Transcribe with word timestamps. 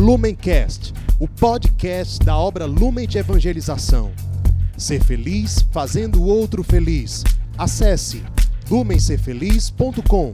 Lumencast, 0.00 0.94
o 1.18 1.28
podcast 1.28 2.24
da 2.24 2.34
obra 2.34 2.64
Lumen 2.64 3.06
de 3.06 3.18
Evangelização. 3.18 4.10
Ser 4.74 5.04
feliz 5.04 5.60
fazendo 5.70 6.22
o 6.22 6.24
outro 6.24 6.64
feliz. 6.64 7.22
Acesse 7.58 8.22
lumencerfeliz.com. 8.70 10.32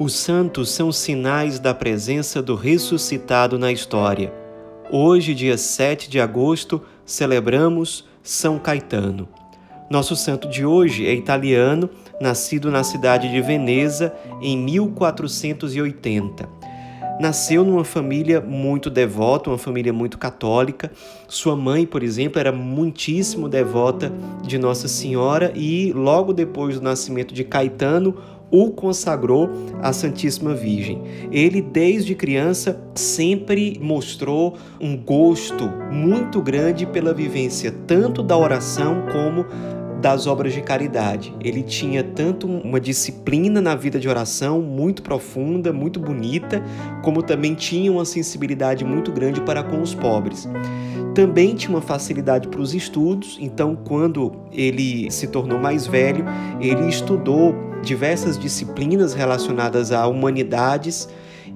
Os 0.00 0.14
santos 0.14 0.72
são 0.72 0.90
sinais 0.90 1.60
da 1.60 1.72
presença 1.72 2.42
do 2.42 2.56
ressuscitado 2.56 3.56
na 3.56 3.70
história. 3.70 4.34
Hoje, 4.90 5.32
dia 5.32 5.56
7 5.56 6.10
de 6.10 6.18
agosto, 6.18 6.82
celebramos 7.06 8.10
São 8.22 8.58
Caetano. 8.58 9.28
Nosso 9.90 10.14
santo 10.14 10.48
de 10.48 10.64
hoje 10.64 11.06
é 11.06 11.12
italiano, 11.12 11.90
nascido 12.20 12.70
na 12.70 12.84
cidade 12.84 13.30
de 13.30 13.40
Veneza 13.40 14.14
em 14.40 14.56
1480. 14.56 16.48
Nasceu 17.20 17.64
numa 17.64 17.84
família 17.84 18.40
muito 18.40 18.88
devota, 18.88 19.50
uma 19.50 19.58
família 19.58 19.92
muito 19.92 20.18
católica. 20.18 20.90
Sua 21.28 21.56
mãe, 21.56 21.84
por 21.84 22.02
exemplo, 22.02 22.40
era 22.40 22.52
muitíssimo 22.52 23.48
devota 23.48 24.12
de 24.42 24.56
Nossa 24.56 24.88
Senhora 24.88 25.52
e 25.54 25.92
logo 25.92 26.32
depois 26.32 26.76
do 26.76 26.82
nascimento 26.82 27.34
de 27.34 27.44
Caetano, 27.44 28.16
o 28.52 28.70
consagrou 28.70 29.50
à 29.80 29.92
Santíssima 29.92 30.54
Virgem. 30.54 31.02
Ele, 31.32 31.62
desde 31.62 32.14
criança, 32.14 32.78
sempre 32.94 33.80
mostrou 33.82 34.58
um 34.78 34.94
gosto 34.94 35.68
muito 35.90 36.42
grande 36.42 36.84
pela 36.84 37.14
vivência 37.14 37.72
tanto 37.86 38.22
da 38.22 38.36
oração 38.36 39.06
como 39.10 39.46
das 40.02 40.26
obras 40.26 40.52
de 40.52 40.60
caridade. 40.60 41.32
Ele 41.40 41.62
tinha 41.62 42.02
tanto 42.02 42.46
uma 42.46 42.80
disciplina 42.80 43.60
na 43.60 43.74
vida 43.76 44.00
de 44.00 44.08
oração 44.08 44.60
muito 44.60 45.00
profunda, 45.00 45.72
muito 45.72 46.00
bonita, 46.00 46.62
como 47.02 47.22
também 47.22 47.54
tinha 47.54 47.90
uma 47.90 48.04
sensibilidade 48.04 48.84
muito 48.84 49.12
grande 49.12 49.40
para 49.40 49.62
com 49.62 49.80
os 49.80 49.94
pobres. 49.94 50.48
Também 51.14 51.54
tinha 51.54 51.70
uma 51.70 51.80
facilidade 51.80 52.48
para 52.48 52.60
os 52.60 52.74
estudos, 52.74 53.38
então, 53.40 53.76
quando 53.76 54.32
ele 54.50 55.10
se 55.10 55.28
tornou 55.28 55.58
mais 55.58 55.86
velho, 55.86 56.24
ele 56.60 56.88
estudou 56.88 57.71
diversas 57.82 58.38
disciplinas 58.38 59.14
relacionadas 59.14 59.92
a 59.92 60.06
humanidades 60.06 61.08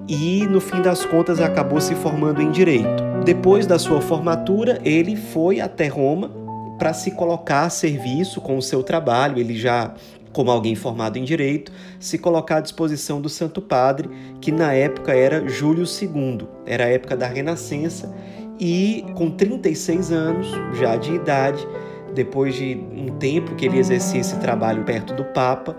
e, 0.07 0.45
no 0.47 0.61
fim 0.61 0.81
das 0.81 1.05
contas, 1.05 1.39
acabou 1.39 1.81
se 1.81 1.95
formando 1.95 2.41
em 2.41 2.51
direito. 2.51 3.03
Depois 3.25 3.65
da 3.65 3.79
sua 3.79 4.01
formatura, 4.01 4.79
ele 4.83 5.15
foi 5.15 5.59
até 5.59 5.87
Roma 5.87 6.29
para 6.77 6.93
se 6.93 7.11
colocar 7.11 7.63
a 7.63 7.69
serviço 7.69 8.39
com 8.39 8.57
o 8.57 8.61
seu 8.61 8.83
trabalho. 8.83 9.39
Ele 9.39 9.57
já 9.57 9.93
como 10.37 10.51
alguém 10.51 10.75
formado 10.75 11.17
em 11.17 11.23
direito, 11.23 11.71
se 11.99 12.15
colocar 12.15 12.57
à 12.57 12.59
disposição 12.59 13.19
do 13.19 13.27
Santo 13.27 13.59
Padre, 13.59 14.07
que 14.39 14.51
na 14.51 14.71
época 14.71 15.11
era 15.11 15.47
Júlio 15.47 15.83
II, 15.83 16.47
era 16.63 16.85
a 16.85 16.89
época 16.89 17.17
da 17.17 17.25
Renascença, 17.25 18.13
e 18.59 19.03
com 19.15 19.31
36 19.31 20.11
anos 20.11 20.47
já 20.73 20.95
de 20.95 21.11
idade, 21.11 21.67
depois 22.13 22.53
de 22.53 22.79
um 22.95 23.17
tempo 23.17 23.55
que 23.55 23.65
ele 23.65 23.79
exercia 23.79 24.21
esse 24.21 24.35
trabalho 24.37 24.83
perto 24.83 25.11
do 25.15 25.25
Papa, 25.25 25.75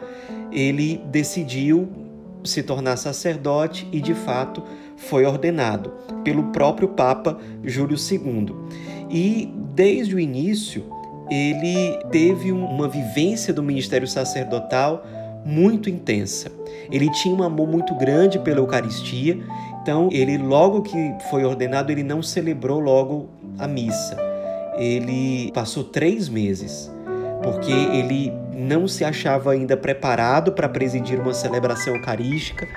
ele 0.52 1.00
decidiu 1.06 1.88
se 2.44 2.62
tornar 2.62 2.96
sacerdote 2.96 3.86
e, 3.92 4.00
de 4.00 4.14
fato, 4.14 4.62
foi 4.96 5.24
ordenado 5.24 5.92
pelo 6.24 6.44
próprio 6.44 6.88
Papa 6.88 7.38
Júlio 7.64 7.96
II. 7.96 8.54
E 9.10 9.52
desde 9.74 10.14
o 10.14 10.20
início, 10.20 10.84
ele 11.30 11.98
teve 12.10 12.52
uma 12.52 12.88
vivência 12.88 13.52
do 13.52 13.62
ministério 13.62 14.06
sacerdotal 14.06 15.04
muito 15.44 15.88
intensa. 15.88 16.50
Ele 16.90 17.10
tinha 17.10 17.34
um 17.34 17.42
amor 17.42 17.68
muito 17.68 17.94
grande 17.94 18.38
pela 18.38 18.58
Eucaristia, 18.58 19.38
então 19.82 20.08
ele 20.12 20.36
logo 20.36 20.82
que 20.82 21.14
foi 21.30 21.44
ordenado, 21.44 21.92
ele 21.92 22.02
não 22.02 22.22
celebrou 22.22 22.80
logo 22.80 23.28
a 23.58 23.66
missa. 23.66 24.16
Ele 24.76 25.50
passou 25.52 25.84
três 25.84 26.28
meses, 26.28 26.90
porque 27.50 27.72
ele 27.72 28.30
não 28.52 28.86
se 28.86 29.02
achava 29.02 29.52
ainda 29.52 29.74
preparado 29.74 30.52
para 30.52 30.68
presidir 30.68 31.18
uma 31.18 31.32
celebração 31.32 31.94
eucarística 31.96 32.68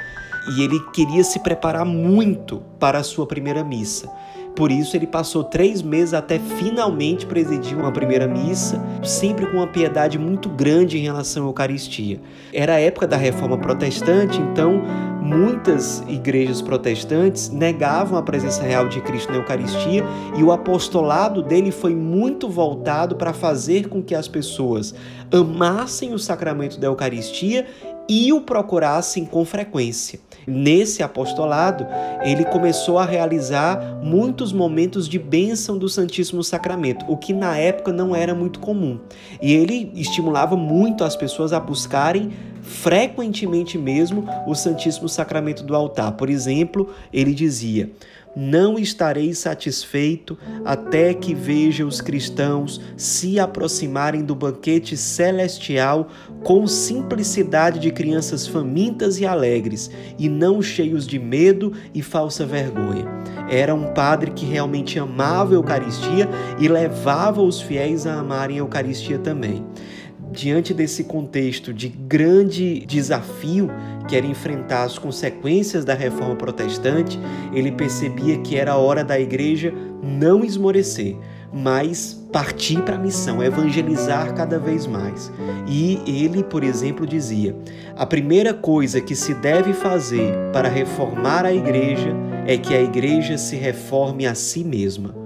e 0.56 0.64
ele 0.64 0.80
queria 0.94 1.26
se 1.26 1.40
preparar 1.40 1.84
muito 1.84 2.64
para 2.80 3.00
a 3.00 3.04
sua 3.04 3.28
primeira 3.28 3.66
missa. 3.66 4.10
Por 4.56 4.72
isso, 4.72 4.96
ele 4.96 5.08
passou 5.08 5.44
três 5.44 5.82
meses 5.82 6.14
até 6.14 6.38
finalmente 6.38 7.26
presidir 7.26 7.78
uma 7.78 7.92
primeira 7.92 8.28
missa, 8.28 8.82
sempre 9.04 9.46
com 9.46 9.58
uma 9.58 9.68
piedade 9.68 10.20
muito 10.20 10.50
grande 10.50 10.98
em 10.98 11.02
relação 11.02 11.44
à 11.44 11.48
Eucaristia. 11.48 12.20
Era 12.54 12.76
a 12.76 12.80
época 12.80 13.08
da 13.08 13.18
reforma 13.18 13.58
protestante, 13.58 14.40
então 14.40 14.82
muitas 15.22 16.04
igrejas 16.08 16.62
protestantes 16.62 17.50
negavam 17.50 18.18
a 18.18 18.24
presença 18.24 18.64
real 18.64 18.90
de 18.90 19.00
Cristo 19.02 19.32
na 19.32 19.38
Eucaristia 19.38 20.04
e 20.36 20.44
o 20.44 20.52
apostolado 20.52 21.42
dele 21.42 21.72
foi 21.72 21.96
muito 21.96 22.50
voltado 22.50 23.16
para 23.16 23.32
fazer 23.32 23.88
com 23.88 24.02
que 24.02 24.14
as 24.14 24.28
pessoas 24.28 24.94
amassem 25.32 26.14
o 26.14 26.20
sacramento 26.20 26.80
da 26.80 26.88
Eucaristia 26.88 27.66
e 28.14 28.34
o 28.34 28.42
procurassem 28.42 29.24
com 29.24 29.46
frequência. 29.46 30.20
Nesse 30.46 31.02
apostolado, 31.02 31.88
ele 32.22 32.44
começou 32.44 33.00
a 33.00 33.06
realizar 33.06 34.02
muitos 34.04 34.52
momentos 34.52 35.08
de 35.08 35.18
bênção 35.18 35.78
do 35.78 35.88
Santíssimo 35.88 36.44
Sacramento, 36.44 37.06
o 37.08 37.16
que 37.16 37.32
na 37.32 37.58
época 37.58 37.94
não 37.94 38.14
era 38.14 38.36
muito 38.36 38.60
comum. 38.60 39.00
E 39.42 39.54
ele 39.54 39.94
estimulava 39.96 40.58
muito 40.58 41.06
as 41.06 41.16
pessoas 41.16 41.54
a 41.54 41.60
buscarem 41.60 42.32
frequentemente 42.62 43.78
mesmo 43.78 44.28
o 44.46 44.54
Santíssimo 44.56 45.08
Sacramento 45.08 45.64
do 45.64 45.74
altar. 45.74 46.12
Por 46.12 46.30
exemplo, 46.30 46.90
ele 47.14 47.34
dizia: 47.34 47.92
não 48.36 48.80
estarei 48.80 49.34
satisfeito 49.34 50.38
até 50.64 51.14
que 51.14 51.34
veja 51.34 51.86
os 51.86 52.02
cristãos 52.02 52.80
se 52.96 53.40
aproximarem 53.40 54.24
do 54.24 54.36
banquete 54.36 54.96
celestial 54.96 56.08
com 56.44 56.66
simplicidade 56.66 57.80
de 57.80 57.92
crianças 57.92 58.48
famintas 58.48 59.20
e 59.20 59.26
alegres, 59.26 59.92
e 60.18 60.28
não 60.30 60.62
cheios 60.62 61.06
de 61.06 61.20
medo 61.20 61.74
e 61.94 62.02
falsa 62.02 62.46
vergonha. 62.46 63.06
Era 63.50 63.76
um 63.76 63.94
padre 63.94 64.32
que 64.32 64.46
realmente 64.46 64.98
amava 64.98 65.52
a 65.52 65.56
Eucaristia 65.56 66.30
e 66.60 66.68
levava 66.68 67.42
os 67.42 67.62
fiéis 67.62 68.08
a 68.08 68.20
amarem 68.20 68.58
a 68.58 68.60
Eucaristia 68.60 69.20
também 69.20 69.64
diante 70.32 70.74
desse 70.74 71.04
contexto 71.04 71.74
de 71.74 71.90
grande 71.90 72.86
desafio 72.86 73.70
que 74.08 74.16
era 74.16 74.26
enfrentar 74.26 74.84
as 74.84 74.98
consequências 74.98 75.86
da 75.86 75.94
reforma 75.94 76.36
protestante, 76.36 77.20
ele 77.54 77.72
percebia 77.72 78.38
que 78.40 78.56
era 78.56 78.78
hora 78.78 79.04
da 79.04 79.20
igreja 79.20 79.74
não 80.02 80.44
esmorecer, 80.44 81.16
mas 81.54 82.14
partir 82.32 82.82
para 82.82 82.96
a 82.96 83.00
missão, 83.00 83.44
evangelizar 83.44 84.34
cada 84.34 84.58
vez 84.58 84.88
mais. 84.88 85.32
E 85.68 86.02
ele, 86.08 86.44
por 86.44 86.64
exemplo, 86.64 87.06
dizia: 87.06 87.56
a 87.96 88.06
primeira 88.06 88.54
coisa 88.54 89.02
que 89.02 89.16
se 89.16 89.34
deve 89.34 89.74
fazer 89.74 90.34
para 90.54 90.70
reformar 90.70 91.46
a 91.46 91.54
igreja 91.54 92.16
é 92.48 92.58
que 92.58 92.74
a 92.74 92.82
igreja 92.82 93.38
se 93.38 93.56
reforme 93.56 94.26
a 94.26 94.34
si 94.34 94.64
mesma. 94.64 95.21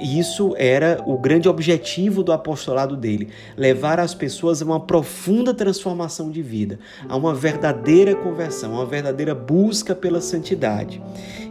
Isso 0.00 0.54
era 0.56 1.02
o 1.04 1.18
grande 1.18 1.48
objetivo 1.48 2.22
do 2.22 2.32
apostolado 2.32 2.96
dele: 2.96 3.28
levar 3.56 4.00
as 4.00 4.14
pessoas 4.14 4.62
a 4.62 4.64
uma 4.64 4.80
profunda 4.80 5.52
transformação 5.52 6.30
de 6.30 6.42
vida, 6.42 6.78
a 7.08 7.16
uma 7.16 7.34
verdadeira 7.34 8.14
conversão, 8.14 8.72
a 8.72 8.78
uma 8.80 8.86
verdadeira 8.86 9.34
busca 9.34 9.94
pela 9.94 10.20
santidade. 10.20 11.02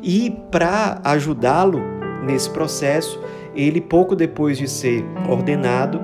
E 0.02 0.36
para 0.52 1.00
ajudá-lo 1.04 1.82
nesse 2.26 2.50
processo, 2.50 3.22
ele, 3.56 3.82
pouco 3.82 4.16
depois 4.16 4.58
de 4.58 4.68
ser 4.68 5.04
ordenado, 5.30 6.02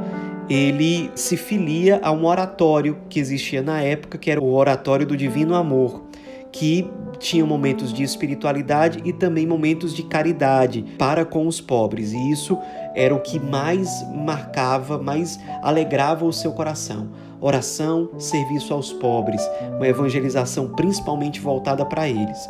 ele 0.50 1.10
se 1.16 1.36
filia 1.38 2.00
a 2.04 2.12
um 2.12 2.26
oratório 2.26 2.98
que 3.10 3.20
existia 3.20 3.62
na 3.62 3.82
época, 3.82 4.18
que 4.18 4.30
era 4.30 4.42
o 4.42 4.54
Oratório 4.54 5.06
do 5.06 5.18
Divino 5.18 5.56
Amor, 5.56 6.04
que 6.52 6.88
tinha 7.20 7.46
momentos 7.46 7.94
de 7.94 8.04
espiritualidade 8.04 9.02
e 9.04 9.14
também 9.14 9.46
momentos 9.46 9.94
de 9.94 10.04
caridade 10.04 10.84
para 10.98 11.26
com 11.26 11.48
os 11.48 11.60
pobres. 11.62 12.14
E 12.14 12.32
isso 12.32 12.58
era 12.94 13.14
o 13.14 13.22
que 13.22 13.40
mais 13.40 13.90
marcava, 14.14 14.98
mais 14.98 15.40
alegrava 15.62 16.26
o 16.26 16.34
seu 16.34 16.52
coração. 16.52 17.10
Oração, 17.42 18.10
serviço 18.18 18.74
aos 18.74 18.92
pobres, 18.94 19.42
uma 19.76 19.88
evangelização 19.88 20.70
principalmente 20.70 21.40
voltada 21.40 21.86
para 21.86 22.08
eles. 22.08 22.48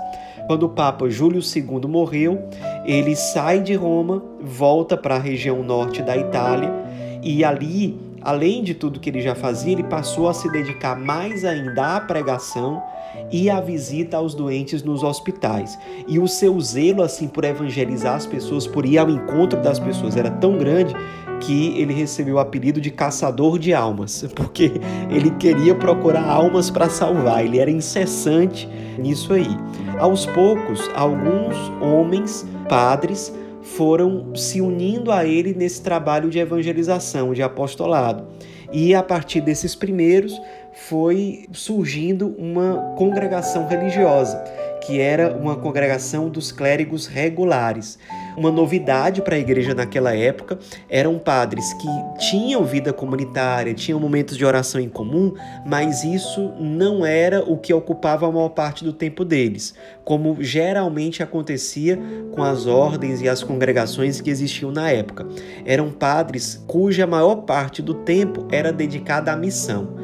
Quando 0.48 0.64
o 0.64 0.70
Papa 0.70 1.10
Júlio 1.10 1.42
II 1.42 1.90
morreu, 1.90 2.48
ele 2.86 3.16
sai 3.16 3.62
de 3.62 3.74
Roma, 3.74 4.24
volta 4.40 4.96
para 4.96 5.16
a 5.16 5.20
região 5.20 5.64
norte 5.64 6.04
da 6.04 6.16
Itália 6.16 6.72
e 7.24 7.44
ali, 7.44 7.98
além 8.26 8.64
de 8.64 8.74
tudo 8.74 9.00
que 9.00 9.08
ele 9.08 9.22
já 9.22 9.36
fazia, 9.36 9.72
ele 9.72 9.84
passou 9.84 10.28
a 10.28 10.34
se 10.34 10.52
dedicar 10.52 11.00
mais 11.00 11.46
ainda 11.46 11.98
à 11.98 12.02
pregação 12.02 12.82
e 13.32 13.50
a 13.52 13.62
visita 13.62 14.18
aos 14.18 14.34
doentes 14.34 14.82
nos 14.82 15.04
hospitais. 15.04 15.78
E 16.08 16.18
o 16.18 16.28
seu 16.28 16.60
zelo 16.60 17.04
assim 17.04 17.28
por 17.28 17.44
evangelizar 17.44 18.16
as 18.16 18.26
pessoas, 18.26 18.66
por 18.66 18.84
ir 18.84 18.98
ao 18.98 19.10
encontro 19.10 19.62
das 19.62 19.80
pessoas 19.80 20.18
era 20.18 20.32
tão 20.32 20.58
grande 20.58 20.96
que 21.40 21.80
ele 21.80 21.94
recebeu 21.94 22.36
o 22.36 22.40
apelido 22.40 22.82
de 22.82 22.90
caçador 22.90 23.60
de 23.60 23.74
almas, 23.74 24.26
porque 24.36 24.72
ele 25.12 25.30
queria 25.32 25.76
procurar 25.76 26.28
almas 26.28 26.72
para 26.72 26.90
salvar, 26.90 27.46
ele 27.46 27.60
era 27.60 27.70
incessante 27.70 28.68
nisso 28.98 29.34
aí. 29.34 29.56
Aos 30.00 30.26
poucos, 30.26 30.90
alguns 30.96 31.56
homens, 31.80 32.46
padres, 32.68 33.32
foram 33.66 34.36
se 34.36 34.62
unindo 34.62 35.12
a 35.12 35.26
ele 35.26 35.54
nesse 35.54 35.82
trabalho 35.82 36.30
de 36.30 36.40
evangelização, 36.40 37.34
de 37.34 37.42
apostolado. 37.42 38.28
E 38.72 38.94
a 38.94 39.02
partir 39.02 39.42
desses 39.42 39.76
primeiros 39.76 40.40
foi 40.74 41.46
surgindo 41.52 42.36
uma 42.38 42.94
congregação 42.98 43.68
religiosa, 43.68 44.38
que 44.86 45.00
era 45.00 45.36
uma 45.36 45.56
congregação 45.56 46.30
dos 46.30 46.52
clérigos 46.52 47.08
regulares. 47.08 47.98
Uma 48.38 48.52
novidade 48.52 49.22
para 49.22 49.36
a 49.36 49.40
igreja 49.40 49.74
naquela 49.74 50.14
época 50.16 50.60
eram 50.90 51.18
padres 51.18 51.74
que 51.74 51.88
tinham 52.30 52.64
vida 52.64 52.92
comunitária, 52.92 53.74
tinham 53.74 54.00
momentos 54.00 54.38
de 54.38 54.46
oração 54.46 54.80
em 54.82 54.90
comum, 54.90 55.34
mas 55.66 56.04
isso 56.04 56.52
não 56.60 57.06
era 57.06 57.42
o 57.44 57.58
que 57.58 57.74
ocupava 57.74 58.28
a 58.28 58.32
maior 58.32 58.50
parte 58.50 58.84
do 58.84 58.92
tempo 58.92 59.24
deles, 59.24 59.74
como 60.04 60.38
geralmente 60.42 61.24
acontecia 61.24 62.00
com 62.32 62.44
as 62.44 62.68
ordens 62.68 63.22
e 63.22 63.30
as 63.30 63.44
congregações 63.44 64.20
que 64.20 64.30
existiam 64.30 64.72
na 64.72 64.90
época. 64.92 65.26
Eram 65.66 65.92
padres 65.92 66.64
cuja 66.68 67.08
maior 67.08 67.38
parte 67.38 67.82
do 67.82 67.94
tempo 67.94 68.48
era 68.52 68.72
dedicada 68.72 69.32
à 69.32 69.36
missão. 69.36 69.96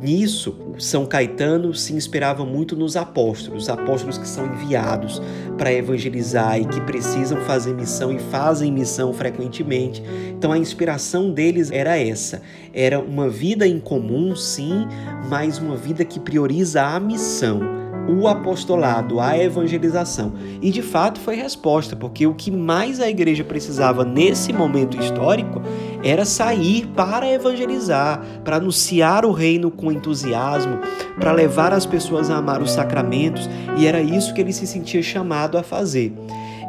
Nisso, 0.00 0.54
São 0.78 1.06
Caetano 1.06 1.72
se 1.72 1.94
inspirava 1.94 2.44
muito 2.44 2.76
nos 2.76 2.96
apóstolos, 2.96 3.62
os 3.62 3.68
apóstolos 3.68 4.18
que 4.18 4.28
são 4.28 4.46
enviados 4.46 5.22
para 5.56 5.72
evangelizar 5.72 6.60
e 6.60 6.66
que 6.66 6.80
precisam 6.82 7.40
fazer 7.40 7.74
missão 7.74 8.12
e 8.12 8.18
fazem 8.18 8.70
missão 8.70 9.12
frequentemente. 9.12 10.02
Então 10.28 10.52
a 10.52 10.58
inspiração 10.58 11.30
deles 11.30 11.70
era 11.70 11.96
essa: 11.96 12.42
era 12.74 13.00
uma 13.00 13.28
vida 13.28 13.66
em 13.66 13.80
comum, 13.80 14.36
sim, 14.36 14.86
mas 15.30 15.58
uma 15.58 15.76
vida 15.76 16.04
que 16.04 16.20
prioriza 16.20 16.82
a 16.82 17.00
missão 17.00 17.76
o 18.08 18.28
apostolado, 18.28 19.20
a 19.20 19.36
evangelização. 19.36 20.32
E 20.62 20.70
de 20.70 20.82
fato 20.82 21.18
foi 21.20 21.36
resposta, 21.36 21.96
porque 21.96 22.26
o 22.26 22.34
que 22.34 22.50
mais 22.50 23.00
a 23.00 23.08
igreja 23.08 23.44
precisava 23.44 24.04
nesse 24.04 24.52
momento 24.52 24.96
histórico 24.96 25.60
era 26.06 26.24
sair 26.24 26.86
para 26.94 27.28
evangelizar, 27.28 28.24
para 28.44 28.56
anunciar 28.56 29.24
o 29.24 29.32
reino 29.32 29.70
com 29.70 29.90
entusiasmo, 29.90 30.78
para 31.18 31.32
levar 31.32 31.72
as 31.72 31.84
pessoas 31.84 32.30
a 32.30 32.36
amar 32.36 32.62
os 32.62 32.70
sacramentos, 32.70 33.48
e 33.76 33.86
era 33.86 34.00
isso 34.00 34.32
que 34.32 34.40
ele 34.40 34.52
se 34.52 34.66
sentia 34.66 35.02
chamado 35.02 35.58
a 35.58 35.62
fazer. 35.62 36.12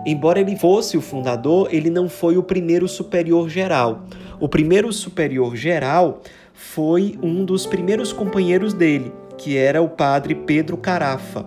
Embora 0.05 0.39
ele 0.39 0.55
fosse 0.55 0.97
o 0.97 1.01
fundador, 1.01 1.67
ele 1.71 1.89
não 1.89 2.07
foi 2.07 2.37
o 2.37 2.43
primeiro 2.43 2.87
superior 2.87 3.49
geral. 3.49 4.03
O 4.39 4.47
primeiro 4.47 4.91
superior 4.93 5.55
geral 5.55 6.21
foi 6.53 7.19
um 7.21 7.43
dos 7.43 7.65
primeiros 7.65 8.13
companheiros 8.13 8.73
dele, 8.73 9.11
que 9.37 9.57
era 9.57 9.81
o 9.81 9.89
padre 9.89 10.33
Pedro 10.33 10.77
Carafa, 10.77 11.45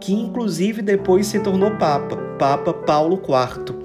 que 0.00 0.12
inclusive 0.12 0.82
depois 0.82 1.26
se 1.26 1.40
tornou 1.40 1.70
papa, 1.72 2.16
Papa 2.38 2.74
Paulo 2.74 3.22
IV. 3.22 3.81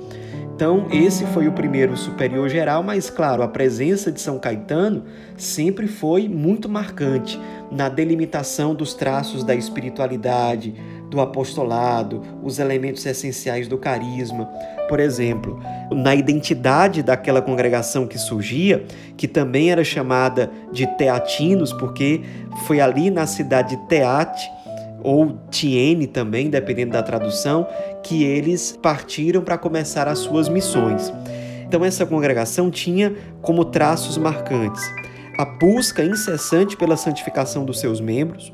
Então, 0.57 0.87
esse 0.89 1.23
foi 1.27 1.47
o 1.47 1.51
primeiro 1.51 1.95
superior 1.95 2.49
geral, 2.49 2.81
mas 2.81 3.11
claro, 3.11 3.43
a 3.43 3.47
presença 3.47 4.11
de 4.11 4.19
São 4.19 4.39
Caetano 4.39 5.03
sempre 5.37 5.87
foi 5.87 6.27
muito 6.27 6.67
marcante 6.67 7.39
na 7.71 7.87
delimitação 7.89 8.73
dos 8.73 8.95
traços 8.95 9.43
da 9.43 9.53
espiritualidade, 9.53 10.73
do 11.11 11.21
apostolado, 11.21 12.23
os 12.41 12.57
elementos 12.57 13.05
essenciais 13.05 13.67
do 13.67 13.77
carisma. 13.77 14.45
Por 14.89 14.99
exemplo, 14.99 15.59
na 15.91 16.15
identidade 16.15 17.03
daquela 17.03 17.39
congregação 17.39 18.07
que 18.07 18.17
surgia, 18.17 18.83
que 19.15 19.27
também 19.27 19.69
era 19.69 19.83
chamada 19.83 20.49
de 20.71 20.87
Teatinos, 20.97 21.71
porque 21.71 22.23
foi 22.65 22.81
ali 22.81 23.11
na 23.11 23.27
cidade 23.27 23.75
de 23.75 23.87
Teate, 23.87 24.49
ou 25.03 25.39
Tiene 25.49 26.07
também, 26.07 26.49
dependendo 26.49 26.91
da 26.93 27.03
tradução, 27.03 27.67
que 28.03 28.23
eles 28.23 28.77
partiram 28.81 29.41
para 29.41 29.57
começar 29.57 30.07
as 30.07 30.19
suas 30.19 30.49
missões. 30.49 31.13
Então, 31.65 31.83
essa 31.83 32.05
congregação 32.05 32.71
tinha 32.71 33.13
como 33.41 33.65
traços 33.65 34.17
marcantes 34.17 34.83
a 35.37 35.45
busca 35.45 36.03
incessante 36.03 36.75
pela 36.75 36.97
santificação 36.97 37.63
dos 37.63 37.79
seus 37.79 38.01
membros, 38.01 38.51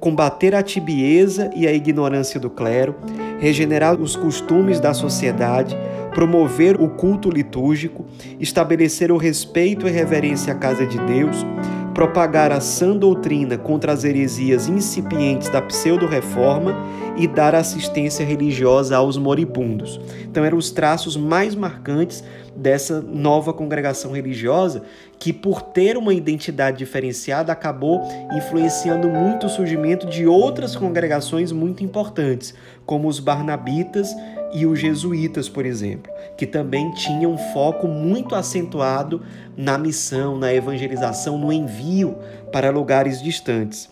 combater 0.00 0.54
a 0.54 0.62
tibieza 0.62 1.50
e 1.54 1.66
a 1.68 1.72
ignorância 1.72 2.40
do 2.40 2.50
clero, 2.50 2.96
regenerar 3.38 3.98
os 4.00 4.16
costumes 4.16 4.80
da 4.80 4.92
sociedade, 4.92 5.76
promover 6.12 6.80
o 6.80 6.88
culto 6.88 7.30
litúrgico, 7.30 8.04
estabelecer 8.40 9.12
o 9.12 9.16
respeito 9.16 9.86
e 9.86 9.90
reverência 9.90 10.52
à 10.52 10.56
casa 10.56 10.84
de 10.84 10.98
Deus, 10.98 11.46
propagar 11.96 12.52
a 12.52 12.60
sã 12.60 12.94
doutrina 12.94 13.56
contra 13.56 13.90
as 13.90 14.04
heresias 14.04 14.68
incipientes 14.68 15.48
da 15.48 15.62
pseudo-reforma 15.62 16.76
e 17.16 17.26
dar 17.26 17.54
assistência 17.54 18.22
religiosa 18.22 18.94
aos 18.94 19.16
moribundos. 19.16 19.98
Então 20.22 20.44
eram 20.44 20.58
os 20.58 20.70
traços 20.70 21.16
mais 21.16 21.54
marcantes 21.54 22.22
dessa 22.54 23.00
nova 23.00 23.50
congregação 23.54 24.12
religiosa 24.12 24.82
que 25.18 25.32
por 25.32 25.62
ter 25.62 25.96
uma 25.96 26.12
identidade 26.12 26.76
diferenciada 26.76 27.50
acabou 27.50 28.02
influenciando 28.36 29.08
muito 29.08 29.46
o 29.46 29.48
surgimento 29.48 30.06
de 30.06 30.26
outras 30.26 30.76
congregações 30.76 31.50
muito 31.50 31.82
importantes, 31.82 32.52
como 32.84 33.08
os 33.08 33.18
barnabitas 33.18 34.14
e 34.52 34.66
os 34.66 34.78
jesuítas, 34.78 35.48
por 35.48 35.66
exemplo, 35.66 36.10
que 36.36 36.46
também 36.46 36.92
tinham 36.92 37.32
um 37.32 37.38
foco 37.52 37.86
muito 37.86 38.34
acentuado 38.34 39.22
na 39.56 39.76
missão, 39.76 40.38
na 40.38 40.52
evangelização, 40.52 41.38
no 41.38 41.52
envio 41.52 42.16
para 42.52 42.70
lugares 42.70 43.22
distantes. 43.22 43.88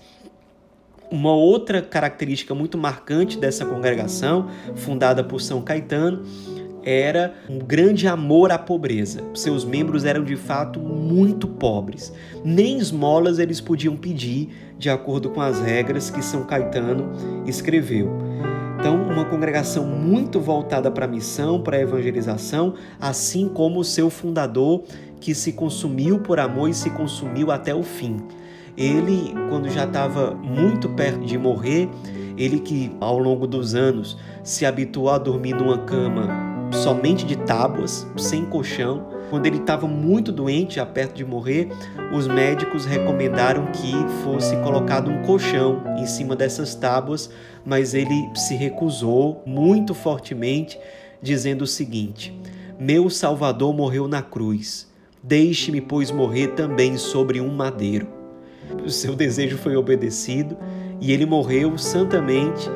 Uma 1.10 1.32
outra 1.34 1.82
característica 1.82 2.54
muito 2.54 2.78
marcante 2.78 3.38
dessa 3.38 3.64
congregação, 3.64 4.48
fundada 4.74 5.22
por 5.22 5.40
São 5.40 5.62
Caetano, 5.62 6.24
era 6.84 7.34
um 7.48 7.58
grande 7.58 8.06
amor 8.06 8.52
à 8.52 8.58
pobreza. 8.58 9.22
Seus 9.34 9.64
membros 9.64 10.04
eram 10.04 10.22
de 10.22 10.36
fato 10.36 10.78
muito 10.78 11.48
pobres. 11.48 12.12
Nem 12.44 12.78
esmolas 12.78 13.38
eles 13.38 13.60
podiam 13.60 13.96
pedir, 13.96 14.50
de 14.78 14.90
acordo 14.90 15.30
com 15.30 15.40
as 15.40 15.60
regras 15.60 16.10
que 16.10 16.22
São 16.22 16.44
Caetano 16.44 17.10
escreveu. 17.46 18.10
Então, 18.84 19.02
uma 19.02 19.24
congregação 19.24 19.86
muito 19.86 20.38
voltada 20.38 20.90
para 20.90 21.06
a 21.06 21.08
missão, 21.08 21.58
para 21.58 21.78
a 21.78 21.80
evangelização, 21.80 22.74
assim 23.00 23.48
como 23.48 23.80
o 23.80 23.84
seu 23.84 24.10
fundador, 24.10 24.82
que 25.18 25.34
se 25.34 25.54
consumiu 25.54 26.18
por 26.18 26.38
amor 26.38 26.68
e 26.68 26.74
se 26.74 26.90
consumiu 26.90 27.50
até 27.50 27.74
o 27.74 27.82
fim. 27.82 28.18
Ele, 28.76 29.32
quando 29.48 29.70
já 29.70 29.84
estava 29.84 30.34
muito 30.34 30.90
perto 30.90 31.24
de 31.24 31.38
morrer, 31.38 31.88
ele 32.36 32.60
que 32.60 32.94
ao 33.00 33.18
longo 33.18 33.46
dos 33.46 33.74
anos 33.74 34.18
se 34.42 34.66
habituou 34.66 35.08
a 35.08 35.16
dormir 35.16 35.54
numa 35.54 35.78
cama 35.78 36.28
somente 36.70 37.24
de 37.24 37.36
tábuas, 37.36 38.06
sem 38.18 38.44
colchão, 38.44 39.13
quando 39.30 39.46
ele 39.46 39.58
estava 39.58 39.86
muito 39.86 40.30
doente, 40.30 40.76
já 40.76 40.86
perto 40.86 41.14
de 41.14 41.24
morrer, 41.24 41.68
os 42.12 42.26
médicos 42.26 42.84
recomendaram 42.84 43.66
que 43.66 43.92
fosse 44.22 44.56
colocado 44.58 45.10
um 45.10 45.22
colchão 45.22 45.82
em 45.98 46.06
cima 46.06 46.36
dessas 46.36 46.74
tábuas, 46.74 47.30
mas 47.64 47.94
ele 47.94 48.30
se 48.34 48.54
recusou 48.54 49.42
muito 49.46 49.94
fortemente, 49.94 50.78
dizendo 51.20 51.62
o 51.62 51.66
seguinte: 51.66 52.38
Meu 52.78 53.08
Salvador 53.10 53.74
morreu 53.74 54.06
na 54.06 54.22
cruz. 54.22 54.92
Deixe-me, 55.22 55.80
pois, 55.80 56.10
morrer 56.10 56.48
também 56.48 56.98
sobre 56.98 57.40
um 57.40 57.48
madeiro. 57.48 58.06
O 58.84 58.90
seu 58.90 59.16
desejo 59.16 59.56
foi 59.56 59.74
obedecido 59.74 60.56
e 61.00 61.12
ele 61.12 61.24
morreu 61.24 61.78
santamente 61.78 62.68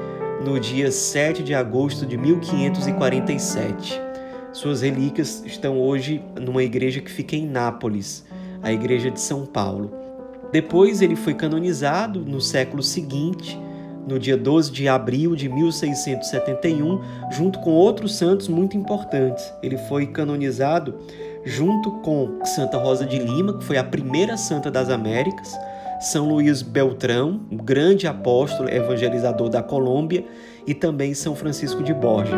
no 0.44 0.58
dia 0.58 0.90
7 0.90 1.42
de 1.42 1.54
agosto 1.54 2.06
de 2.06 2.16
1547. 2.16 4.07
Suas 4.52 4.80
relíquias 4.80 5.42
estão 5.44 5.78
hoje 5.78 6.22
numa 6.40 6.62
igreja 6.62 7.00
que 7.00 7.10
fica 7.10 7.36
em 7.36 7.46
Nápoles, 7.46 8.24
a 8.62 8.72
igreja 8.72 9.10
de 9.10 9.20
São 9.20 9.44
Paulo. 9.44 9.92
Depois 10.50 11.02
ele 11.02 11.14
foi 11.14 11.34
canonizado 11.34 12.20
no 12.20 12.40
século 12.40 12.82
seguinte, 12.82 13.58
no 14.06 14.18
dia 14.18 14.38
12 14.38 14.72
de 14.72 14.88
abril 14.88 15.36
de 15.36 15.50
1671, 15.50 17.00
junto 17.30 17.58
com 17.58 17.72
outros 17.72 18.16
santos 18.16 18.48
muito 18.48 18.74
importantes. 18.74 19.52
Ele 19.62 19.76
foi 19.76 20.06
canonizado 20.06 20.94
junto 21.44 21.92
com 22.00 22.40
Santa 22.42 22.78
Rosa 22.78 23.04
de 23.04 23.18
Lima, 23.18 23.58
que 23.58 23.64
foi 23.64 23.76
a 23.76 23.84
primeira 23.84 24.38
santa 24.38 24.70
das 24.70 24.88
Américas, 24.88 25.54
São 26.00 26.26
Luís 26.26 26.62
Beltrão, 26.62 27.42
um 27.50 27.56
grande 27.58 28.06
apóstolo 28.06 28.70
evangelizador 28.70 29.50
da 29.50 29.62
Colômbia, 29.62 30.24
e 30.66 30.72
também 30.74 31.12
São 31.12 31.34
Francisco 31.34 31.82
de 31.82 31.92
Borja. 31.92 32.36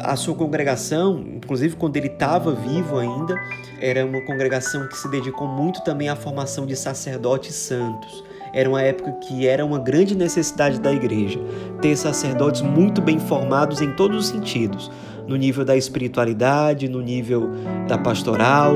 A 0.00 0.16
sua 0.16 0.34
congregação, 0.34 1.24
inclusive 1.36 1.76
quando 1.76 1.96
ele 1.96 2.08
estava 2.08 2.52
vivo 2.52 2.98
ainda, 2.98 3.36
era 3.80 4.04
uma 4.04 4.20
congregação 4.22 4.88
que 4.88 4.96
se 4.96 5.08
dedicou 5.08 5.46
muito 5.46 5.82
também 5.82 6.08
à 6.08 6.16
formação 6.16 6.66
de 6.66 6.74
sacerdotes 6.74 7.54
santos. 7.54 8.24
Era 8.52 8.68
uma 8.68 8.82
época 8.82 9.12
que 9.12 9.46
era 9.46 9.64
uma 9.64 9.78
grande 9.78 10.16
necessidade 10.16 10.80
da 10.80 10.92
igreja 10.92 11.40
ter 11.80 11.96
sacerdotes 11.96 12.62
muito 12.62 13.02
bem 13.02 13.18
formados 13.18 13.80
em 13.80 13.92
todos 13.92 14.18
os 14.18 14.26
sentidos, 14.26 14.90
no 15.26 15.36
nível 15.36 15.64
da 15.64 15.76
espiritualidade, 15.76 16.88
no 16.88 17.00
nível 17.00 17.50
da 17.88 17.98
pastoral, 17.98 18.74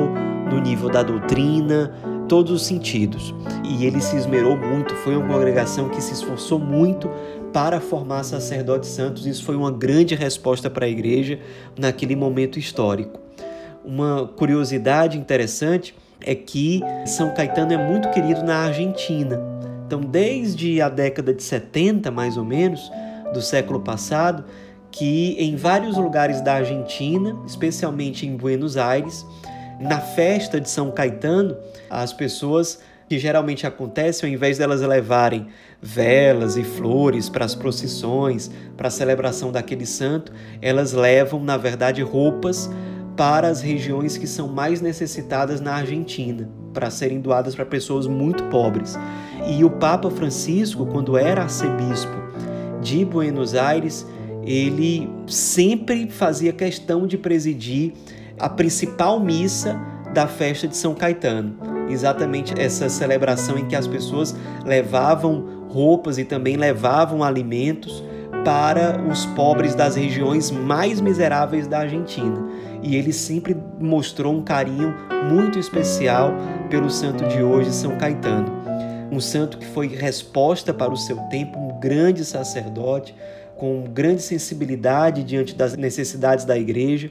no 0.51 0.61
nível 0.61 0.89
da 0.89 1.03
doutrina, 1.03 1.93
todos 2.29 2.53
os 2.53 2.67
sentidos. 2.67 3.35
E 3.65 3.85
ele 3.85 4.01
se 4.01 4.17
esmerou 4.17 4.57
muito, 4.57 4.95
foi 4.97 5.17
uma 5.17 5.27
congregação 5.27 5.89
que 5.89 6.01
se 6.01 6.13
esforçou 6.13 6.59
muito 6.59 7.09
para 7.53 7.81
formar 7.81 8.25
sacerdotes 8.25 8.91
santos. 8.91 9.27
Isso 9.27 9.45
foi 9.45 9.57
uma 9.57 9.71
grande 9.71 10.15
resposta 10.15 10.69
para 10.69 10.87
a 10.87 10.89
igreja 10.89 11.39
naquele 11.79 12.15
momento 12.15 12.59
histórico. 12.59 13.21
Uma 13.85 14.29
curiosidade 14.37 15.19
interessante 15.19 15.95
é 16.21 16.35
que 16.35 16.81
São 17.07 17.33
Caetano 17.33 17.73
é 17.73 17.77
muito 17.77 18.11
querido 18.11 18.43
na 18.43 18.67
Argentina. 18.67 19.41
Então, 19.87 20.01
desde 20.01 20.81
a 20.83 20.89
década 20.89 21.33
de 21.33 21.43
70, 21.43 22.11
mais 22.11 22.37
ou 22.37 22.45
menos, 22.45 22.91
do 23.33 23.41
século 23.41 23.81
passado, 23.81 24.45
que 24.91 25.37
em 25.39 25.57
vários 25.57 25.97
lugares 25.97 26.41
da 26.41 26.55
Argentina, 26.55 27.37
especialmente 27.47 28.27
em 28.27 28.37
Buenos 28.37 28.77
Aires, 28.77 29.25
na 29.81 30.01
festa 30.01 30.61
de 30.61 30.69
São 30.69 30.91
Caetano, 30.91 31.57
as 31.89 32.13
pessoas 32.13 32.81
que 33.09 33.19
geralmente 33.19 33.67
acontece, 33.67 34.25
ao 34.25 34.31
invés 34.31 34.59
delas 34.59 34.81
levarem 34.83 35.47
velas 35.81 36.57
e 36.57 36.63
flores 36.63 37.29
para 37.29 37.45
as 37.45 37.55
procissões, 37.55 38.51
para 38.77 38.89
a 38.89 38.91
celebração 38.91 39.51
daquele 39.51 39.87
santo, 39.87 40.33
elas 40.61 40.93
levam, 40.93 41.43
na 41.43 41.57
verdade, 41.57 42.03
roupas 42.03 42.71
para 43.17 43.49
as 43.49 43.63
regiões 43.63 44.17
que 44.17 44.27
são 44.27 44.47
mais 44.47 44.81
necessitadas 44.81 45.61
na 45.61 45.75
Argentina, 45.75 46.49
para 46.73 46.91
serem 46.91 47.21
doadas 47.21 47.55
para 47.55 47.65
pessoas 47.65 48.07
muito 48.07 48.45
pobres. 48.45 48.97
E 49.49 49.65
o 49.65 49.71
Papa 49.71 50.11
Francisco, 50.11 50.87
quando 50.87 51.17
era 51.17 51.43
arcebispo 51.43 52.17
de 52.81 53.05
Buenos 53.05 53.55
Aires, 53.55 54.07
ele 54.45 55.11
sempre 55.27 56.09
fazia 56.11 56.53
questão 56.53 57.07
de 57.07 57.19
presidir 57.19 57.93
a 58.39 58.49
principal 58.49 59.19
missa 59.19 59.81
da 60.15 60.27
festa 60.27 60.69
de 60.69 60.77
São 60.77 60.95
Caetano. 60.95 61.78
Exatamente 61.89 62.59
essa 62.61 62.89
celebração 62.89 63.59
em 63.59 63.67
que 63.67 63.77
as 63.77 63.87
pessoas 63.87 64.35
levavam 64.65 65.67
roupas 65.69 66.19
e 66.19 66.25
também 66.25 66.57
levavam 66.57 67.23
alimentos 67.23 68.03
para 68.45 69.01
os 69.11 69.27
pobres 69.27 69.75
das 69.75 69.97
regiões 69.97 70.51
mais 70.51 71.01
miseráveis 71.01 71.67
da 71.67 71.81
Argentina. 71.81 72.49
E 72.83 72.97
ele 72.97 73.13
sempre 73.13 73.57
mostrou 73.79 74.33
um 74.33 74.43
carinho 74.43 74.95
muito 75.31 75.59
especial 75.59 76.33
pelo 76.71 76.91
santo 76.91 77.27
de 77.29 77.43
hoje, 77.43 77.73
São 77.73 77.99
Caetano. 77.99 78.51
Um 79.11 79.21
santo 79.21 79.59
que 79.59 79.67
foi 79.67 79.89
resposta 79.89 80.73
para 80.73 80.93
o 80.93 80.97
seu 80.97 81.17
tempo, 81.31 81.59
um 81.59 81.81
grande 81.81 82.25
sacerdote, 82.25 83.15
com 83.57 83.85
grande 83.93 84.23
sensibilidade 84.23 85.25
diante 85.25 85.55
das 85.55 85.77
necessidades 85.77 86.45
da 86.45 86.57
igreja, 86.57 87.11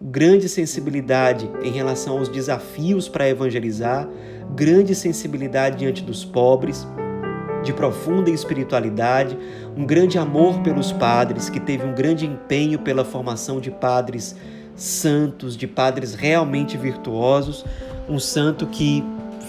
grande 0.00 0.48
sensibilidade 0.48 1.50
em 1.62 1.70
relação 1.70 2.18
aos 2.18 2.28
desafios 2.28 3.08
para 3.08 3.28
evangelizar, 3.28 4.08
grande 4.54 4.94
sensibilidade 4.94 5.76
diante 5.76 6.02
dos 6.02 6.24
pobres, 6.24 6.86
de 7.62 7.74
profunda 7.74 8.30
espiritualidade, 8.30 9.36
um 9.76 9.84
grande 9.84 10.16
amor 10.16 10.60
pelos 10.60 10.90
padres, 10.90 11.50
que 11.50 11.60
teve 11.60 11.84
um 11.84 11.94
grande 11.94 12.24
empenho 12.24 12.78
pela 12.78 13.04
formação 13.04 13.60
de 13.60 13.70
padres 13.70 14.34
santos, 14.74 15.54
de 15.54 15.66
padres 15.66 16.14
realmente 16.14 16.78
virtuosos, 16.78 17.66
um 18.08 18.18
santo 18.18 18.66
que 18.66 19.04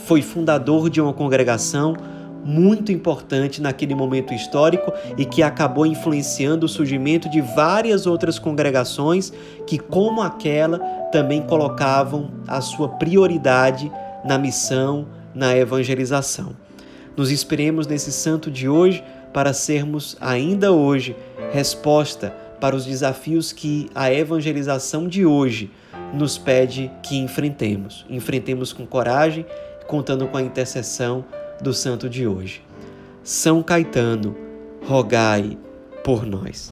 foi 0.05 0.21
fundador 0.21 0.89
de 0.89 0.99
uma 0.99 1.13
congregação 1.13 1.95
muito 2.43 2.91
importante 2.91 3.61
naquele 3.61 3.93
momento 3.95 4.33
histórico 4.33 4.91
e 5.17 5.25
que 5.25 5.43
acabou 5.43 5.85
influenciando 5.85 6.65
o 6.65 6.69
surgimento 6.69 7.29
de 7.29 7.41
várias 7.41 8.05
outras 8.05 8.39
congregações 8.39 9.31
que, 9.67 9.77
como 9.77 10.21
aquela, 10.21 10.79
também 11.11 11.41
colocavam 11.41 12.31
a 12.47 12.61
sua 12.61 12.89
prioridade 12.89 13.91
na 14.23 14.37
missão, 14.37 15.07
na 15.33 15.55
evangelização. 15.55 16.55
Nos 17.15 17.31
inspiremos 17.31 17.87
nesse 17.87 18.11
santo 18.11 18.49
de 18.49 18.69
hoje 18.69 19.03
para 19.33 19.53
sermos 19.53 20.17
ainda 20.19 20.71
hoje 20.71 21.15
resposta 21.51 22.33
para 22.59 22.75
os 22.75 22.85
desafios 22.85 23.51
que 23.51 23.89
a 23.95 24.13
evangelização 24.13 25.07
de 25.07 25.25
hoje 25.25 25.71
nos 26.13 26.37
pede 26.37 26.91
que 27.01 27.17
enfrentemos. 27.17 28.05
Enfrentemos 28.09 28.71
com 28.71 28.85
coragem, 28.85 29.45
contando 29.87 30.27
com 30.27 30.37
a 30.37 30.41
intercessão 30.41 31.25
do 31.61 31.73
santo 31.73 32.09
de 32.09 32.27
hoje. 32.27 32.63
São 33.23 33.61
Caetano, 33.61 34.35
rogai 34.85 35.57
por 36.03 36.25
nós. 36.25 36.71